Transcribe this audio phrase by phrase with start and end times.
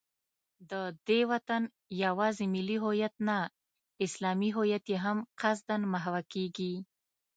[0.71, 0.73] د
[1.07, 1.63] دې وطن
[2.03, 3.37] یوازې ملي هویت نه،
[4.05, 6.73] اسلامي هویت یې هم قصدا محوه کېږي